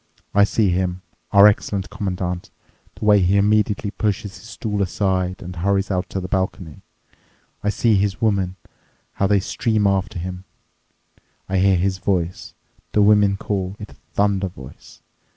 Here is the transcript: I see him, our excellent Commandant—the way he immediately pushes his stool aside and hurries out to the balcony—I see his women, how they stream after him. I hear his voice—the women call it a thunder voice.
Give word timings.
I 0.33 0.45
see 0.45 0.69
him, 0.71 1.03
our 1.31 1.45
excellent 1.45 1.91
Commandant—the 1.91 3.05
way 3.05 3.19
he 3.19 3.37
immediately 3.37 3.91
pushes 3.91 4.35
his 4.35 4.47
stool 4.49 4.81
aside 4.81 5.43
and 5.43 5.55
hurries 5.57 5.91
out 5.91 6.09
to 6.09 6.19
the 6.19 6.27
balcony—I 6.27 7.69
see 7.69 7.93
his 7.93 8.19
women, 8.19 8.55
how 9.11 9.27
they 9.27 9.39
stream 9.39 9.85
after 9.85 10.17
him. 10.17 10.43
I 11.47 11.59
hear 11.59 11.75
his 11.75 11.99
voice—the 11.99 13.01
women 13.03 13.37
call 13.37 13.75
it 13.77 13.91
a 13.91 13.95
thunder 14.15 14.47
voice. 14.47 15.03